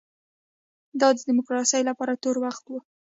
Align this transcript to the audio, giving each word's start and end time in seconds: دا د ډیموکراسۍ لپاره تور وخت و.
دا 1.01 1.07
د 1.15 1.19
ډیموکراسۍ 1.27 1.81
لپاره 1.89 2.19
تور 2.23 2.35
وخت 2.45 2.63
و. 2.67 2.73